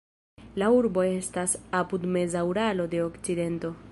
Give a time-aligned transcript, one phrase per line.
[0.61, 3.75] La urbo estas apud meza Uralo de okcidento.